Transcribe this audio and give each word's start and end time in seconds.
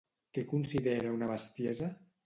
Què 0.37 0.45
considera 0.53 1.13
una 1.19 1.31
bestiesa? 1.37 1.95